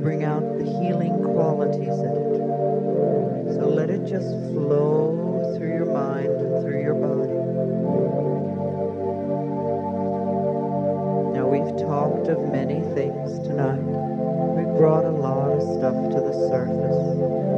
[0.00, 3.54] bring out the healing qualities in it.
[3.54, 7.32] So let it just flow through your mind and through your body.
[11.36, 13.82] Now we've talked of many things tonight.
[13.82, 17.57] We brought a lot of stuff to the surface.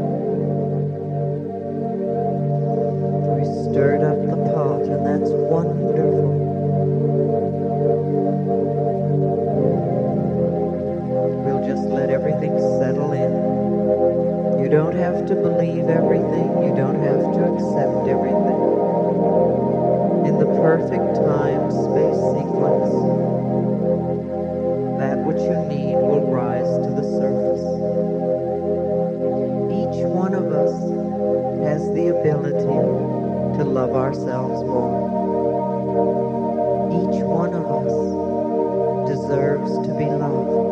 [15.91, 16.63] everything.
[16.63, 18.63] You don't have to accept everything.
[20.25, 22.95] In the perfect time space sequence,
[25.03, 27.67] that which you need will rise to the surface.
[29.75, 30.73] Each one of us
[31.67, 35.11] has the ability to love ourselves more.
[36.91, 40.71] Each one of us deserves to be loved.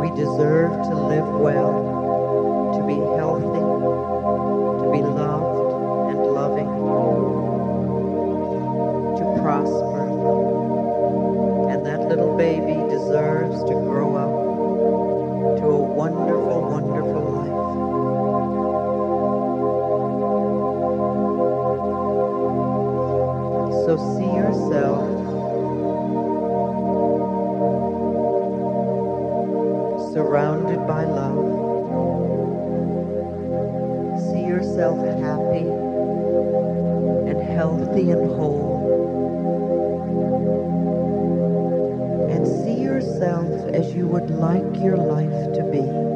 [0.00, 1.93] We deserve to live well
[30.14, 31.34] surrounded by love.
[34.22, 35.66] See yourself happy
[37.28, 38.78] and healthy and whole.
[42.30, 46.13] And see yourself as you would like your life to be.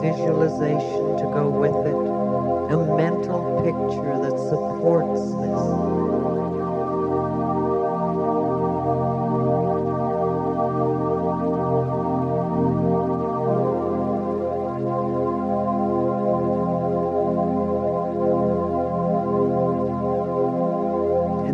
[0.00, 1.94] visualization to go with it,
[2.72, 6.02] a mental picture that supports this.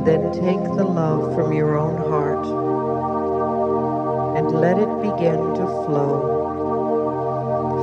[0.08, 2.46] then take the love from your own heart
[4.38, 6.37] and let it begin to flow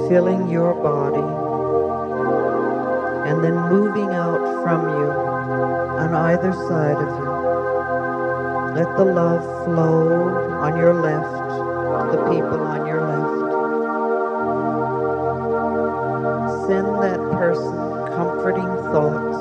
[0.07, 1.45] filling your body
[3.29, 5.09] and then moving out from you
[5.99, 7.35] on either side of you.
[8.75, 11.31] Let the love flow on your left,
[12.11, 13.45] the people on your left.
[16.67, 17.73] Send that person
[18.15, 19.37] comforting thoughts.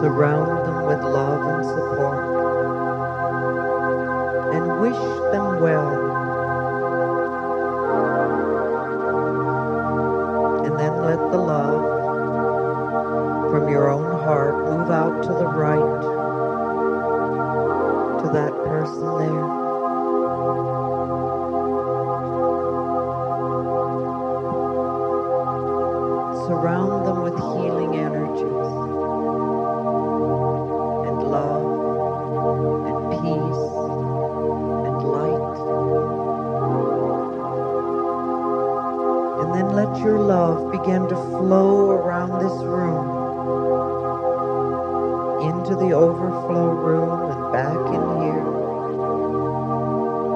[0.00, 2.24] Surround them with love and support.
[4.54, 6.07] And wish them well.
[11.08, 11.80] let the love
[13.50, 16.02] from your own heart move out to the right
[18.20, 19.48] to that person there.
[26.46, 28.68] surround them with healing energies
[31.08, 31.67] and love.
[39.58, 43.06] then let your love begin to flow around this room,
[45.42, 48.44] into the overflow room and back in here,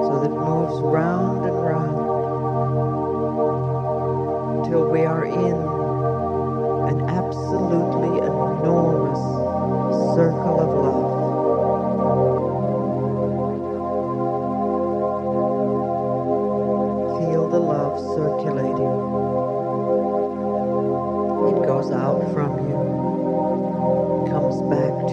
[0.03, 1.97] so that it moves round and round.
[4.59, 5.55] Until we are in
[6.91, 9.19] an absolutely enormous
[10.17, 11.22] circle of love.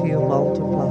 [0.00, 0.91] until you multiply.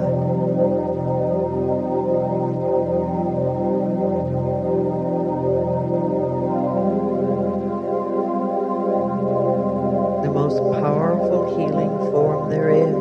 [10.23, 12.95] The most powerful healing form there is,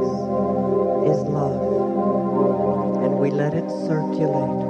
[1.10, 1.60] is love.
[3.04, 4.64] And we let it circulate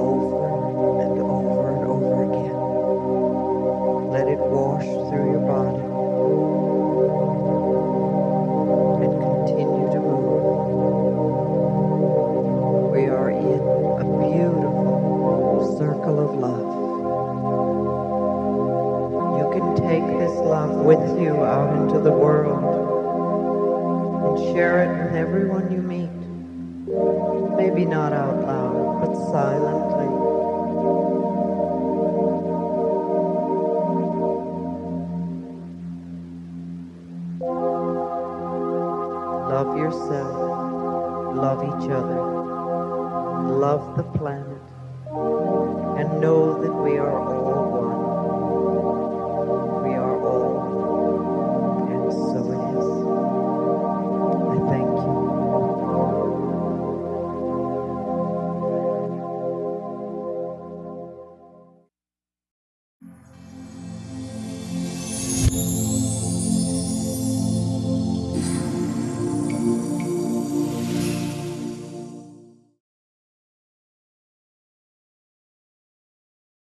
[0.00, 4.10] over and over and over again.
[4.10, 5.39] Let it wash through your
[16.08, 16.70] of love.
[19.38, 22.64] You can take this love with you out into the world
[24.24, 26.10] and share it with everyone you meet.
[27.56, 30.06] Maybe not out loud, but silently.
[39.52, 41.36] Love yourself.
[41.36, 42.20] Love each other.
[43.58, 44.60] Love the planet.
[46.00, 47.89] And know that we are all one.